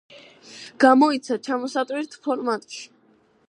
გამოიცა 0.83 1.37
ჩამოსატვირთ 1.49 2.19
ფორმატში. 2.27 2.85